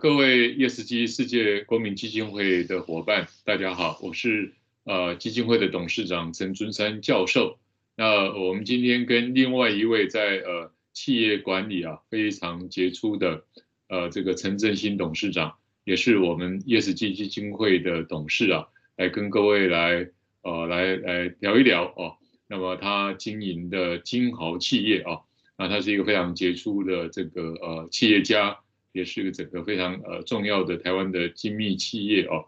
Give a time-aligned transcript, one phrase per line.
[0.00, 7.58] 各位 ESG 世界公民基金会的伙伴，大家好，我是呃基金会的董事长陈尊山教授。
[7.96, 13.44] 那我们今天跟另外一位在呃企业管理啊非常杰出的
[13.88, 15.54] 呃这个陈正兴董事长，
[15.84, 18.66] 也是我们 ESG 基金会的董事啊，
[18.96, 20.08] 来跟各位来
[20.42, 22.16] 呃来来聊一聊哦。
[22.48, 25.20] 那么他经营的金豪企业啊，
[25.56, 28.58] 那他是一个非常杰出的这个呃企业家。
[28.94, 32.46] 也是一个整个非常呃重要的台湾的精密企业哦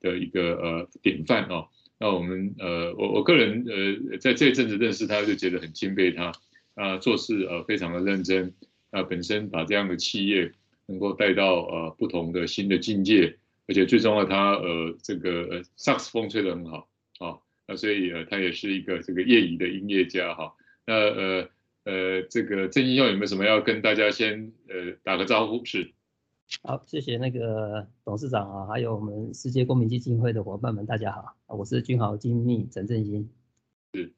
[0.00, 1.68] 的一个呃典范哦。
[1.98, 6.32] 那我们呃我我个人呃在这一阵子认识他，就觉得很钦佩他
[6.74, 8.52] 啊，做事呃非常的认真
[8.90, 10.50] 啊，本身把这样的企业
[10.86, 13.36] 能够带到呃不同的新的境界，
[13.68, 16.88] 而且最重要他呃这个呃萨克斯风吹得很好
[17.20, 20.52] 啊，那所以呃他也是一个这个业余的音乐家哈，
[20.84, 21.48] 那呃。
[21.84, 25.62] 呃，这个正兴兄有没有什么要跟大家先呃打个招呼？
[25.64, 25.92] 是，
[26.62, 33.28] 好，谢谢那个董事长啊，还有我们世界公民基金会的伙伴们，大家好，我是君豪精密陈振兴。
[33.92, 34.12] 是，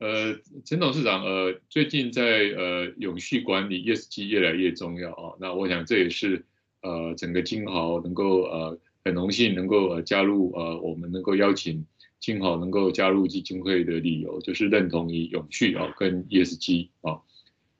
[0.00, 6.44] 呃，陈董事长，呃，最近在呃永续管理 ESG 越来越重要啊，那我想这也是
[6.82, 11.86] 呃整个金豪能够呃很荣幸能够呃加入呃我们能够邀请。
[12.22, 17.20] 金豪能够加入基金会的理由，就是认同于永续啊，跟 ESG 啊。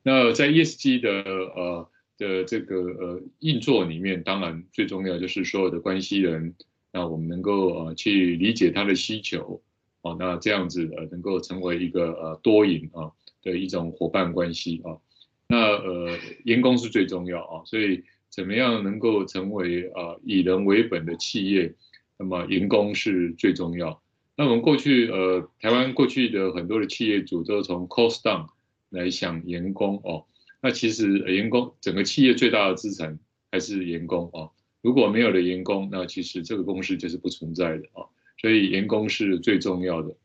[0.02, 6.56] 那在 ESG 的呃的这个呃运作里面，当然最重要就是所有的关系人，
[6.92, 9.62] 那我们能够呃去理解他的需求
[10.00, 13.12] 啊，那这样子呃能够成为一个呃多赢啊
[13.44, 14.98] 的一种伙伴关系啊。
[15.46, 21.72] 那呃员工是最重要啊，所以怎么样能够成为啊以人为本的企业，
[22.18, 24.02] 那么员工是最重要。
[24.36, 28.48] 那我们过去，呃，台湾过去的很多的企业主都从 cost down
[28.88, 30.24] 来想员工哦。
[30.60, 33.18] 那其实员工整个企业最大的资产
[33.50, 34.52] 还是员工哦。
[34.80, 38.08] 如果没有了员工，那其实这个公司就是不存在的哦。
[38.40, 40.16] 所以员工是最重要的。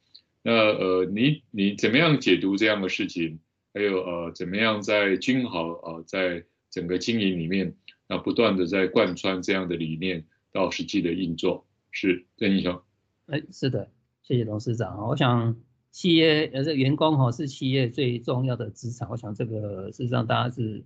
[0.41, 3.39] 那呃，你你怎么样解读这样的事情？
[3.73, 7.75] 还有呃，怎么样在君豪啊，在整个经营里面，
[8.07, 11.67] 那不断的在贯穿这样的理念到实际的运作？
[11.91, 12.81] 是郑英雄。
[13.27, 13.91] 哎，是的。
[14.27, 15.07] 谢谢董事长。
[15.07, 15.55] 我想
[15.89, 19.09] 企业呃，这员工哈是企业最重要的资产。
[19.09, 20.83] 我想这个事实上大家是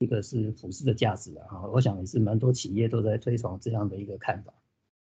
[0.00, 1.64] 一个是普世的价值的哈。
[1.72, 4.52] 我想也是蛮多企业都在推崇这样的一个看法。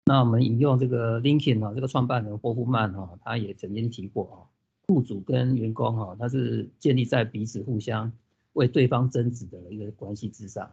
[0.06, 4.48] 那我们引用这个 LinkedIn 啊，这个创办人霍夫曼哈，他也曾经提过啊，
[4.86, 8.10] 雇主跟员工哈，他是建立在彼此互相
[8.54, 10.70] 为对方增值的一个关系之上。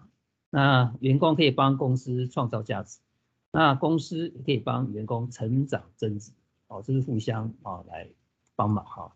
[0.50, 3.00] 那员工可以帮公司创造价值，
[3.52, 6.32] 那公司也可以帮员工成长增值。
[6.76, 8.10] 哦，这是互相啊来
[8.56, 9.14] 帮忙哈。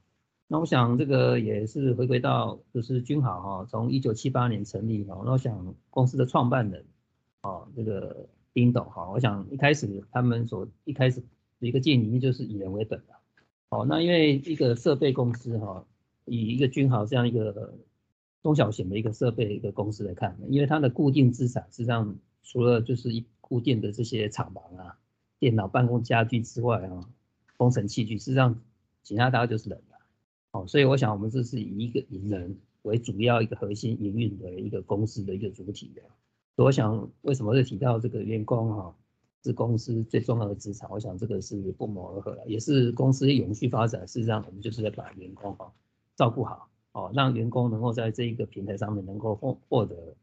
[0.47, 5.21] 那我想这个也是回归到就是君豪哈，从一九七八年成立哈。
[5.25, 6.85] 那我想公司的创办人
[7.41, 11.21] 啊，这个丁董哈，我想一开始他们所一开始
[11.59, 13.15] 的一个建议就是以人为本的。
[13.69, 15.85] 哦，那因为一个设备公司哈，
[16.23, 17.77] 以一个君豪这样一个
[18.41, 24.97] 中小型的一个设备一个公司来看，因为它的固定资产实际上除了就是一固定的这些厂房啊、
[25.39, 27.03] 电脑、办公家具之外啊。
[27.59, 28.57] 工程器具，实际上
[29.03, 29.97] 其他大概就是人了，
[30.51, 36.01] 哦，所以我想我们这是以一个以人为主要一个核心营运的一个公司的一个主体的。
[36.55, 38.95] 所以我想为什么会提到这个员工哈
[39.43, 40.89] 是公司最重要的资产？
[40.89, 44.07] 我想这个是不谋而合了，也是公司永续发展。
[44.07, 45.73] 事实上，我们就是在把员工哈
[46.15, 50.15] 照顾好，哦，让员工能够在这一个平台上面能够获获得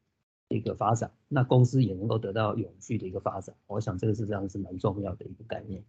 [0.48, 3.54] 一个发展，那公司也能够得到永续的一个发展。
[3.66, 5.84] 我想这个是这样是蛮重要的一个概念。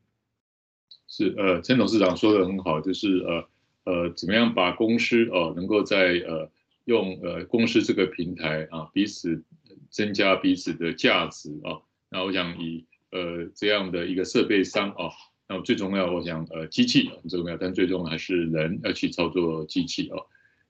[1.17, 3.47] 是呃，陈董事长说的很好，就是呃
[3.85, 6.51] 呃，怎么样把公司哦、呃，能够在呃
[6.85, 9.43] 用呃公司这个平台啊，彼此
[9.89, 11.81] 增加彼此的价值啊。
[12.11, 15.09] 那我想以呃这样的一个设备商啊，
[15.49, 20.19] 那最重要，我想呃机器很重要，但最重要还是人要去操作机器啊。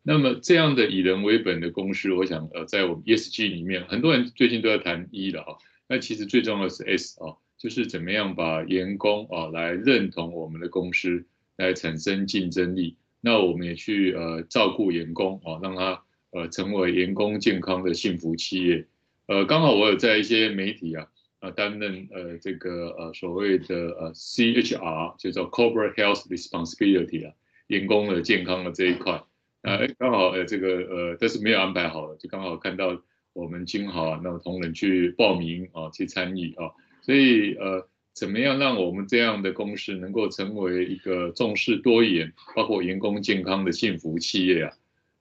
[0.01, 5.57] 那么这样的以人为本的公司，我想呃在我们 ESG 里面，很多人最近都在谈 E 了啊，
[5.89, 7.35] 那其实最重要的是 S 啊。
[7.57, 11.25] 就是怎么样把员工啊来认同我们的公司，
[11.57, 12.97] 来产生竞争力。
[13.19, 18.85] 那我们也去呃照顾员工啊，让他呃成为员工健康的幸福企业。
[19.25, 21.07] 呃，刚好我有在一些媒体啊
[21.39, 27.33] 啊担任呃这个呃所谓的呃 CHR，就叫 Corporate Health Responsibility 啊，
[27.67, 29.23] 员工的健康的这一块。
[29.63, 33.01] 呃，刚好呃这个呃但是没有安排好了，就刚好看到
[33.33, 36.71] 我们金豪啊，那同仁去报名啊去参与啊。
[37.07, 44.73] 所以呃，怎么样让我们这样的公司能够成为一个重视多元，包括员工健康的幸福企业啊？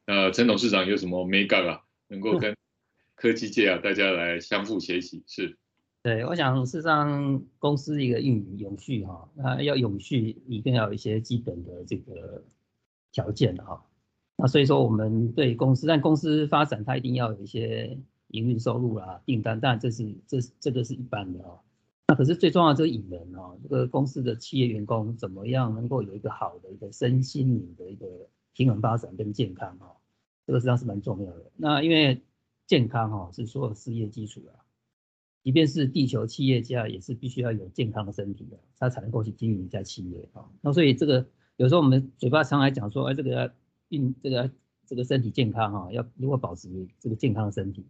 [0.05, 2.57] 那，陈董事长有什么眉角啊，能够跟
[3.15, 5.23] 科技界啊大家来相互学习？
[5.29, 5.57] 是
[6.03, 12.43] 对，我想事实上公司一个运营永续哈，那要永续一定要有一些基本的这个
[13.13, 13.81] 条件哈。
[14.37, 17.97] 那所以说我们对公司，但公司发展它一定要有一些
[18.29, 21.55] 营运收入啦、订单，当然这是这这个是一般的啊。
[22.17, 28.07] 可是最重要的这个引人哦，这个公司的企业员工怎么样能够有一个好的一个身心灵的一个
[28.55, 29.97] 平衡发展跟健康哦，
[30.47, 31.51] 这个实际上是蛮重要的。
[31.57, 32.23] 那因为
[32.67, 34.65] 健康哈是所有事业基础啊。
[35.43, 40.45] 即便是地球企业家，也是必须要有健康的身体的，他才能够去经营一家企业啊。
[40.61, 41.25] 那所以这个
[41.57, 43.55] 有时候我们嘴巴常来讲说，哎，这个
[43.91, 44.51] 运这个
[44.87, 46.69] 这个身体健康哈，要如何保持
[46.99, 47.87] 这个健康的身体，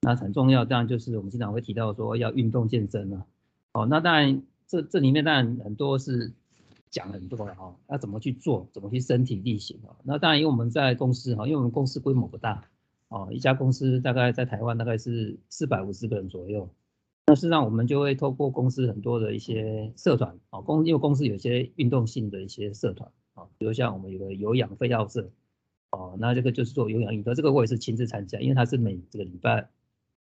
[0.00, 0.64] 那很重要。
[0.64, 3.24] 当然就是我们经常会提到说要运动健身啊。
[3.76, 6.32] 哦，那当然这这里面当然很多是
[6.88, 9.92] 讲很多了哈，要怎么去做，怎么去身体力行啊。
[10.02, 12.64] 那当然因为我们在公司哈，因为我们公司规模不大
[13.08, 16.70] 哦，一家公司大概在台湾大概是四百五十个人左右。
[17.26, 25.28] 那事实上，我们就会透过公司很多的一些社团，啊，公因为公司有一些运动性的一些社团，啊，比如像我们有个有氧飞奥社，
[25.90, 29.68] 哦，那这个就是做有氧运动，这个我也是亲自参加，因为它是每这个礼拜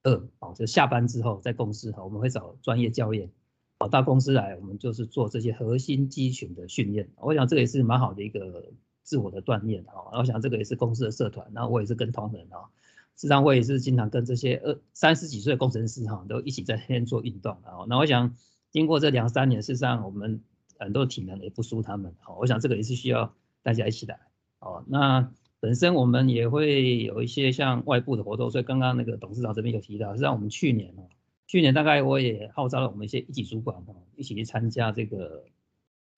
[0.03, 3.31] 二，哦，就下班之后在公司哈，我们会找专业教练，
[3.79, 8.73] 哦，到公司来，我们就是做这些核心肌群的训练，我想这个也是蛮好的一个
[9.03, 12.71] 自我的锻炼，哈，我想这个也是公司的社团，然后我也是跟同仁啊。
[13.15, 17.85] 实际上我也是经常跟这些二三十几岁的工程师哈，都一起在那边做运动啊。
[17.87, 18.35] 那我想
[18.71, 20.43] 经过这两三年，事实上我们
[20.79, 22.15] 很多体能也不输他们。
[22.21, 24.19] 好，我想这个也是需要大家一起来。
[24.61, 25.31] 哦，那
[25.63, 31.07] 本身我们也会有一些像外部的活动，所以刚刚那个董事长这边有提到，实际上我们去年哦，
[31.47, 35.45] 去年大概我也号召了我们一些一级主管哈，一起去参加这个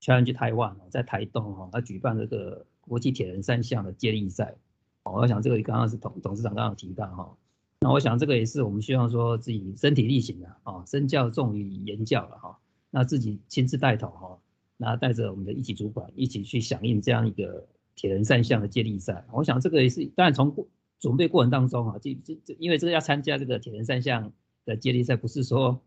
[0.00, 4.54] Challenge Taiwan 在台东哈，他举办这个国际铁人三项的接力赛。
[5.02, 7.36] 我想这个刚刚是董董事长刚刚提到哈，
[7.80, 12.58] 那我想这个也是我们希望说自己身体力行的啊，身教重于言教了哈，
[12.88, 14.38] 那自己亲自带头哈，
[14.78, 20.66] 那带着我们的一级主管一起去响应这样一个铁人三项的接力赛，我想这个也是当然从过
[20.98, 24.32] 准备过程当中啊，这这这因为这个要参加这个铁人三项
[24.64, 25.80] 的接力赛，不是说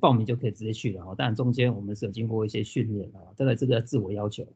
[0.00, 4.46] 报名就可以直接去了哈，当然中间我们是有经过一些训练啊，这个这个自我要求，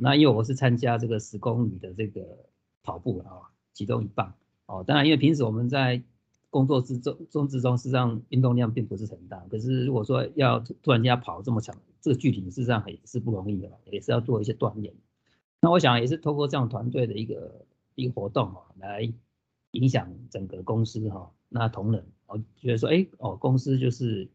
[0.00, 2.24] 那因为我是参加这个十公里的这个。
[2.84, 4.32] 跑步啊，其中一棒
[4.64, 4.82] 哦。
[4.86, 6.02] 当然，因为平时我们在
[6.48, 9.36] 工作之中中之中，实际上运动量并不是很大。
[9.50, 14.94] 可是如果说要突然间跑这么长，这个距离事实上也是不容易的，也是要做一些锻炼。
[15.60, 19.12] 那我想也是透过这样团队的一个一个活动哈，来
[19.72, 21.32] 影响整个公司哈。
[21.48, 24.28] 那同仁我觉得说，哎哦，公司就是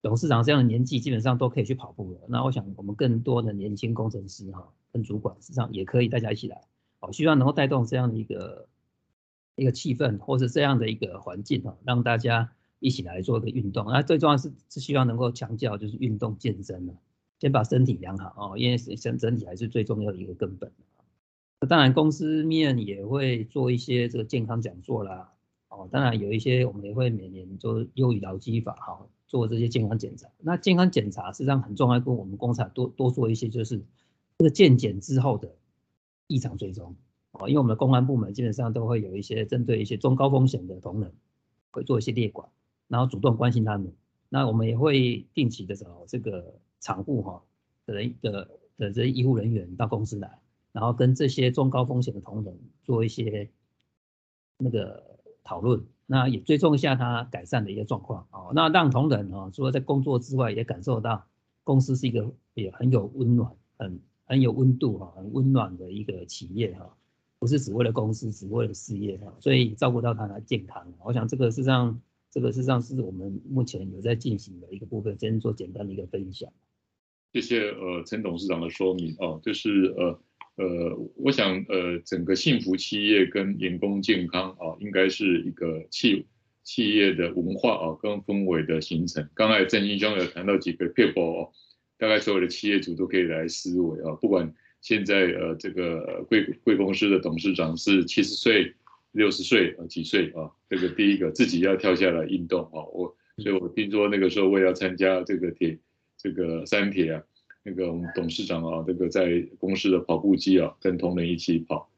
[0.00, 2.20] 董事长这样的年纪，基本上都可以去跑步了。
[2.28, 6.62] 那我想我们更多的年轻工程师哈，跟主管实际上也可以大家一起来。
[7.00, 8.68] 哦，希望能够带动这样的一个
[9.56, 13.84] 一个气氛，或是这样的一个环境啊，让大家一起来做一个运动。
[13.86, 16.94] 那最重要是是希望能够强调就是运动健身啊，
[17.42, 20.70] 先把身体养好哦，因为身整体还是最重要的一个根本。
[21.68, 25.32] 当然公司面也会做一些这个健康讲座啦，
[25.68, 30.28] 哦，当然有一些我们也会每年做优于劳基法哈，做这些健康检查。
[30.38, 33.82] 那健康检查实际上很重要，跟我们工厂多多做一些就是
[34.38, 35.50] 这个健检之后的。
[36.28, 36.94] 异常追踪
[37.32, 41.12] 哦，因为我们的公安部门基本上都会有一些针对一些中高风险的同仁，
[41.72, 42.48] 会做一些列管，
[42.88, 43.92] 然后主动关心他们。
[44.30, 47.42] 那我们也会定期的找这个厂户哈
[47.86, 50.38] 的人的的这医护人员到公司来，
[50.72, 53.48] 然后跟这些中高风险的同仁做一些
[54.58, 55.02] 那个
[55.42, 58.52] 讨论，那也追踪一下他改善的一些状况哦。
[58.54, 61.24] 那让同仁啊，除了在工作之外，也感受到
[61.64, 63.98] 公司是一个也很有温暖很。
[64.24, 66.96] 很有温度哈，很温暖的一个企业哈，
[67.38, 70.90] 不是只为了公司，只为了事业哈，所以照顾到他的健康。
[71.04, 76.50] 我想这个事实上，这个事实上是我们目前有在进行的一个部分，先做简单的一个分享。
[77.32, 80.20] 谢谢呃陈董事长的说明哦，就是呃
[80.56, 86.26] 呃，我想呃整个幸福企业跟员工健康啊，应该是一个企
[86.62, 89.28] 企业的文化啊跟氛围的形成。
[89.34, 91.52] 刚才振兴兄有谈到几个撇步哦。
[91.98, 98.74] 大概所有的企业主都可以来思维啊，不管现在呃这个贵贵公司的董事长是七十岁、
[99.12, 105.78] 六十岁啊几岁啊，这个第一个自己要跳下来运动啊，我所以我听说那个时候我也要参加这个铁
[106.22, 107.22] 这个三铁啊，
[107.64, 111.90] 那个我们董事长啊，这个在公司的跑步机啊，跟同仁一起跑，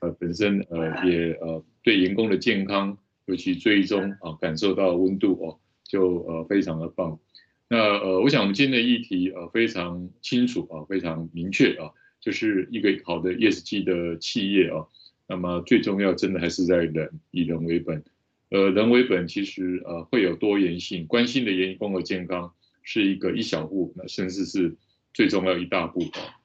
[0.00, 7.20] 呃本身呃也呃对员工的健康尤其追踪啊，感受到温度哦，就呃非常的棒。
[7.68, 14.86] 那呃，我想我们今天的议题呃非常清楚啊，非常明确啊，就是一个好的 ESG 的企业啊。
[15.28, 18.02] 那么最重要，真的还是在人，以人为本。
[18.48, 22.54] 呃，人为本其实呃会有多元性，关心的员工的健康
[22.90, 24.74] 是一个一小步，那甚至是
[25.12, 26.40] 最重要一大步啊。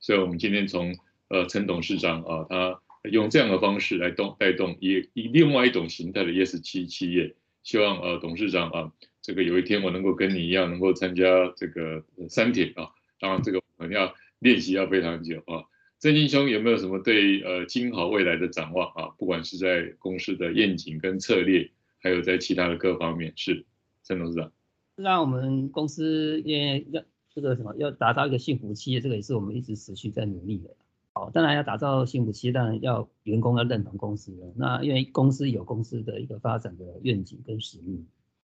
[0.00, 0.96] 所以，我们今天从
[1.28, 11.24] 呃陈董事长啊，他用这样的方式来动带动以以另外一种形态的 ESG 企业，希望呃董事长啊，这个有一天我能够跟你一样，能够参加
[11.56, 15.62] 这个三铁啊，当然这个我们要 练习要非常久啊。
[16.00, 19.14] 振兴兄有没有什么对呃金豪未来的展望啊？
[19.18, 21.70] 不管是在公司的愿景跟策略，
[22.02, 23.64] 还有在其他的各方面，是
[24.02, 24.50] 陈董事长。
[25.02, 30.70] 让我们公司也要这个什么，要打造一个幸福企业，这个也是我们一直持续在努力的。
[31.12, 34.52] 好，当然要打造幸福企业，当然要员工要认同公司的。
[34.56, 38.06] 那因为公司有公司的一个发展的愿景跟使命。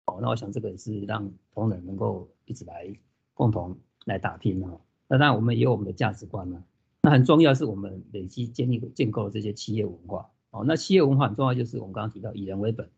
[0.06, 2.90] 好，那我想这个也是让同仁能够一直来
[3.34, 4.78] 共同来打拼啊。
[5.08, 6.64] 那当然我们也有我们的价值观呢。
[7.02, 10.64] 那很重要是我们累积建立建构这些企业文化哦。
[10.66, 12.88] 那企业文化很重要，就是我们刚刚提到以人为本，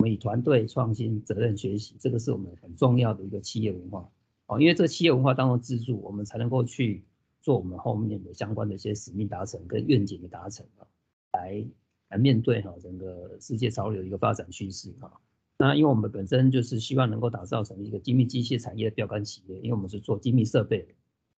[0.00, 4.08] 我们以团队创新、责任学习，这个是我们很重要的一个企业文化
[4.46, 4.58] 哦。
[4.58, 7.04] 因为这个企业文化当中支柱，我们才能够去
[7.42, 10.88] 做我们后面的相关的一些使命达成跟愿景的达成啊，
[11.34, 11.66] 来
[12.08, 15.20] 来面对哈整个世界潮流的一个发展趋势哈。
[15.58, 20.94] 那因为我们本身就是希望能够打造成一个精密机械产业的标杆企业，因为我们是做精密设备的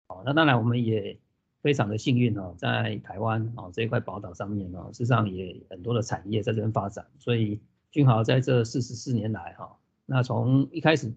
[0.07, 0.23] 哦。
[0.25, 1.19] 那当然我们也。
[1.62, 7.61] 非常的幸运哦，在台湾哦这一块宝岛上面哦，事实上也很多的产业在这边发展，所以
[7.93, 11.15] 君豪在这四十四年来哈，那从一开始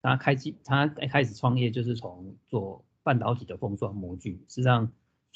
[0.00, 4.92] 他开机，他一开始创业就是从做半导体的封装模具，实际上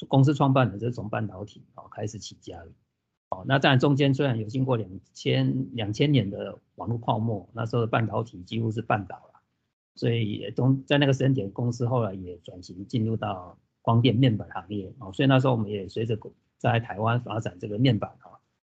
[0.06, 2.68] 公司创办的就是从半导体哦开始起家的，
[3.30, 9.40] 哦，那当然中间虽然有经过两千两千年的网络泡沫，那时候半导体几乎是半倒了，
[9.96, 13.58] 所以也中在那个时间点，公司后来也转型进入到。
[13.86, 16.18] 光电面板行业哦，所以那时候我们也随着
[16.58, 18.35] 在台湾发展这个面板哈，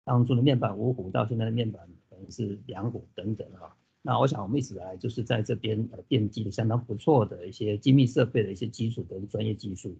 [0.08, 3.76] 当初的面板五虎到现在的面板可能是两虎等等哈。
[4.02, 9.98] 那我想我们一直来就是在这边呃奠基的相当不错的一些精密设备的一些基础跟专业技术。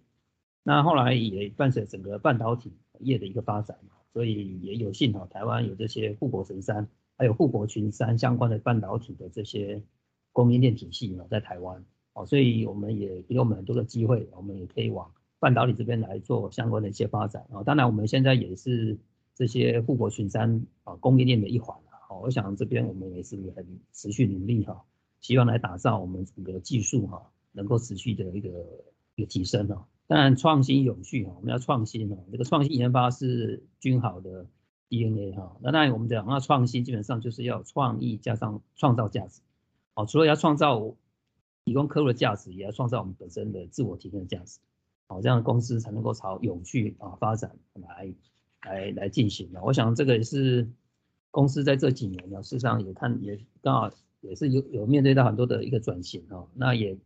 [0.62, 3.76] 那后来也伴随整个半导体业的一个发展，
[4.14, 6.88] 所以也有幸哈，台湾有这些护国神山，
[7.18, 9.82] 还有护国群山相关的半导体的这些
[10.32, 11.84] 供应链体系呢，在台湾
[12.14, 12.24] 哦。
[12.24, 17.62] 所以我们也给我们很多的机会，我们也可以往半导体这边来做相关的一些发展啊。
[17.62, 18.96] 当然，我们现在也是
[19.38, 22.18] 这些护国群山啊供应链的一环啊。
[22.20, 24.84] 我想这边我们也是很持续努力哈，
[25.20, 28.50] 希望来打造我们整个技术哈，能够持续的一个
[29.14, 29.86] 一个提升啊。
[30.06, 32.18] 当然，创新永续哈，我们要创新啊。
[32.30, 34.46] 这个创新研发是均好的
[34.90, 35.56] DNA 哈。
[35.62, 39.40] 那当然，我们讲要创新，基本上就是要创意加上创造价值。
[39.94, 40.96] 好，除了要创造。
[41.64, 44.58] 提供客户的价值，也要创造我们本身的自我提升的价值，
[45.06, 48.10] 好，这样的公司才能够朝永续啊发展来
[48.62, 49.62] 来来进行的。
[49.62, 50.68] 我想这个也是
[51.30, 56.96] 公司在这几年呢，事实上也看也刚好也是有有面对到很多的一个转型哦，那也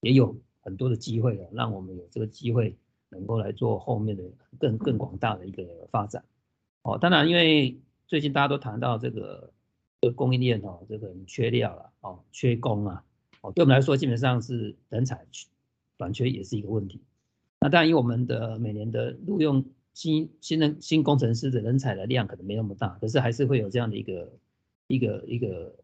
[0.00, 2.76] 也有很多的机会啊，让我们有这个机会
[3.10, 4.22] 能够来做后面的
[4.58, 6.24] 更更广大的一个发展。
[6.82, 9.52] 哦，当然因为最近大家都谈到这个
[10.00, 13.04] 这个供应链哦，这个缺料了哦，缺工啊。
[13.40, 15.24] 哦，对我们来说，基本上是人才
[15.96, 17.00] 短缺也是一个问题。
[17.60, 19.64] 那当然，以我们的每年的录用
[19.98, 24.32] 新新人新工程师的人才的量可能没那么大，可是还是会有这样的一个
[24.86, 25.74] 一个一个，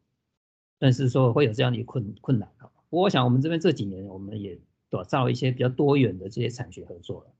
[0.78, 2.71] 但是说会有这样的一个困困难啊。
[2.90, 4.56] 我想，我们这边这几年我们也
[4.88, 7.30] 打造一些比较多元的这些产学合作了。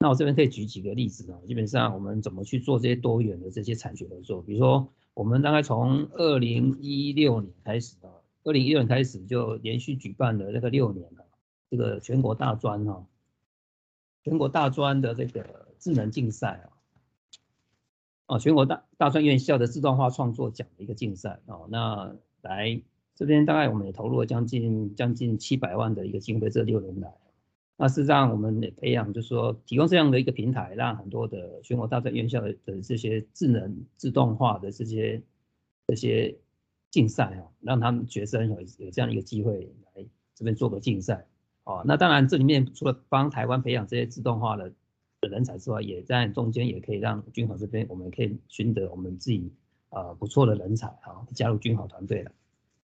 [0.00, 4.42] 那我这边可以举几个例子啊，基本上我们怎么去做这些多元的这些产学合作？
[4.42, 8.12] 比如说，我们大概从二零一六年开始啊。
[8.44, 11.24] 二零一六年开始就连续举办了那个六年了，
[11.70, 13.06] 这个全国大专哈，
[14.24, 16.70] 全国大专的这个智能竞赛啊，
[18.26, 22.80] 哦，全国大大专院校的自动化创作奖的一个竞赛哦，那来
[23.14, 27.12] 这边大概我们也投入了将近将近七百万的一个经费，这六年来，
[27.76, 35.20] 那事实上我们也培养，就是说提供这样的一个平台，让很多的全国大专院校的的这些智能自动化的这些
[35.86, 36.38] 这些。
[36.92, 41.26] 竞赛啊，让他们学生有有这样一个机会来这边做个竞赛
[41.64, 41.82] 哦。
[41.86, 44.74] 那当然，这里面除了帮台湾培养这些自动化的
[45.22, 49.50] 的人才之外，也在中间也可以让君豪这边，我们可以寻得我们自己
[49.88, 52.32] 啊不错的人才啊，加入君豪团队了。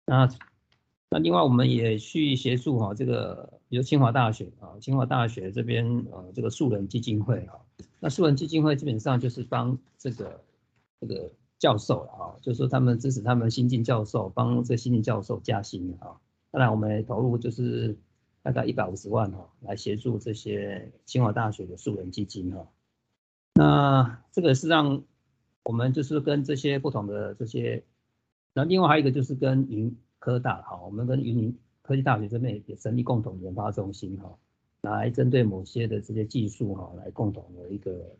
[0.05, 0.29] 那
[1.09, 7.59] 那另外我们也去协助哈这个，比如清华大学啊，清华大学这边呃这个树人基金会哈，
[8.00, 10.41] 那树人基金会基本上就是帮这个
[11.01, 11.31] 这个。
[11.59, 16.15] 教授了啊，就是说他们支持他们新进教授，帮这新进教授加薪啊。
[16.51, 17.98] 当然，我们投入就是
[18.41, 22.67] 大概一百五十万哈，来协助这些清华大学的树人基金哈。
[23.53, 25.03] 那这个是让
[25.63, 27.84] 我们就是跟这些不同的这些，
[28.53, 34.38] 那另外还有一个就是跟云科大哈，我们跟云林科技大学这边也成立共同研发中心哈，
[34.81, 38.15] 来针对某些的这些技术哈，来共同的一个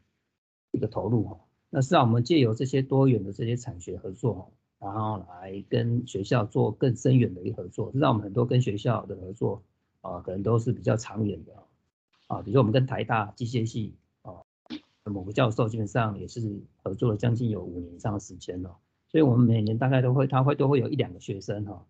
[0.72, 1.40] 一个投入哈。
[1.70, 9.64] 那是让我们借由这些多元的这些产学合作，然后来跟学校做更深远的一个合作，让我们很多跟学校的合作
[10.02, 11.54] 啊，可能都是比较长远的
[12.28, 14.34] 啊，比如说我们跟台大机械系啊，
[15.04, 18.78] 某个教授基本上也是合作了将近有五年以上的时间了，
[19.08, 21.86] 所以我们每年大概都会，他会都会有一两个学生哈，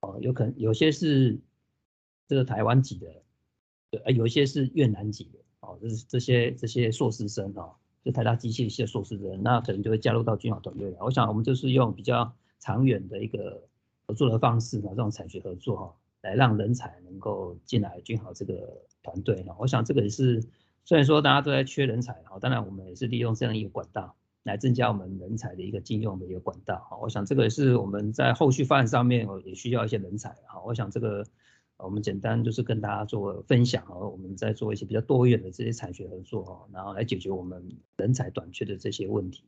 [0.00, 1.38] 哦，有可能有些是
[2.26, 7.76] 这个台湾籍的，呃，有一些是越南籍的，哦，就是这些这些硕士生哈。
[8.04, 10.98] 就台大机械系的硕士生，那可能就会加入到君豪团队了。
[11.00, 13.62] 我想我们就是用比较长远的一个
[14.06, 15.94] 合作的方式呢，这种产学合作哈，
[16.24, 19.54] 来让人才能够进来君豪这个团队哈。
[19.60, 20.42] 我想这个也是，
[20.84, 26.96] 虽然说大家都在缺人才哈，当然我们也是利用这样一个管道来增加我们人才的一个进用的一个管道哈。
[27.00, 30.60] 我想这个也是我们在后续发展上面也需要一些人才哈。
[30.66, 31.24] 我想这个。
[31.76, 39.42] 我们简单就是跟大家做分享哦，我们在做一些比较多元的这些产学合作哦，然后来解决我们人才短缺的这些问题。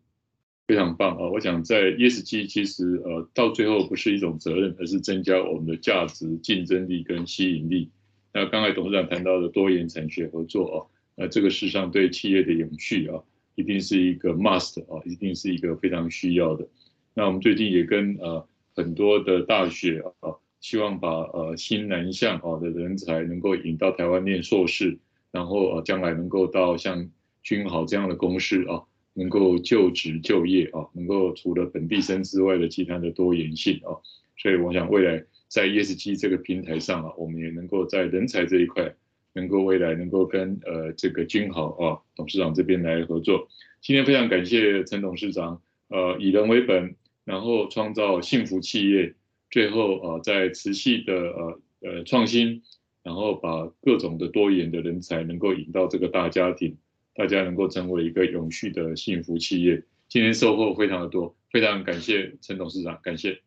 [0.66, 1.28] 非常棒啊！
[1.28, 7.90] 我想在 ESG 其实呃到最后不是一种责任，而是增加我们的价值、竞争力跟吸引力。
[8.32, 10.76] 那刚才董事长谈到的多元产学合作哦，
[11.14, 13.23] 那这个事实上对企业的永续啊，
[13.54, 16.68] 一定是一个 must 啊，一定是一个非常需要的。
[17.14, 20.35] 那我们最近也跟呃很多的大学啊。
[20.58, 24.99] 希望把呃新南向好的人才能够引到台湾念硕士，
[25.30, 27.08] 然后呃将来能够到像
[27.42, 28.82] 君豪这样的公司啊，
[29.16, 33.96] 能够就职就业啊，能够除了本地生之外的其他的多元性啊，
[34.37, 38.94] 所以我想未来在 ESG 这个平台上啊，我们也能够在人才这一块，
[39.32, 43.49] 能够未来能够跟呃这个君豪啊董事长这边来合作。
[43.80, 46.94] 今天非常感谢陈董事长，呃以人为本，
[47.25, 49.14] 然后创造幸福企业。
[49.49, 52.62] 最后呃，在持续的呃呃创新，
[53.04, 56.76] 然后把各种的多元的人才能够引到这个大家庭，
[57.17, 59.83] 大家能够成为一个永续的幸福企业。
[60.09, 63.41] 今天收获非常的多，非常感谢陈董事长，感谢，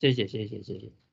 [0.00, 1.09] 谢谢谢谢谢谢。